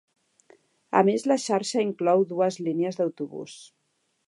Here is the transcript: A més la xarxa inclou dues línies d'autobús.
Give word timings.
A 1.01 1.03
més 1.09 1.25
la 1.31 1.37
xarxa 1.43 1.85
inclou 1.89 2.25
dues 2.33 2.59
línies 2.69 3.01
d'autobús. 3.03 3.59